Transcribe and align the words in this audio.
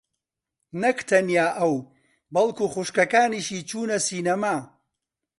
نەک 0.81 0.97
تەنیا 1.09 1.47
ئەو 1.59 1.73
بەڵکوو 2.33 2.71
خوشکەکانیشی 2.73 3.65
چوونە 3.69 3.97
سینەما. 4.07 4.55